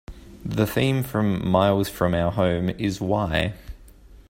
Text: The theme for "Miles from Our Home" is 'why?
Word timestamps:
The 0.43 0.65
theme 0.65 1.03
for 1.03 1.21
"Miles 1.21 1.87
from 1.87 2.15
Our 2.15 2.31
Home" 2.31 2.71
is 2.71 2.99
'why? 2.99 3.53